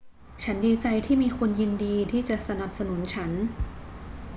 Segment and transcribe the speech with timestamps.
[0.43, 3.31] ฉันดีใจที่มีคนยินดีที่จะสนับสนุนฉัน